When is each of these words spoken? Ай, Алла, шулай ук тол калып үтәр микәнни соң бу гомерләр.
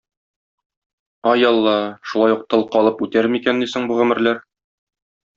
Ай, 1.31 1.43
Алла, 1.49 1.75
шулай 2.13 2.33
ук 2.37 2.41
тол 2.53 2.65
калып 2.77 3.03
үтәр 3.07 3.27
микәнни 3.35 3.67
соң 3.75 3.85
бу 3.91 3.99
гомерләр. 3.99 4.41